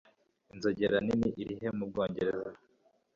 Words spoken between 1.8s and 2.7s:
Bwongereza?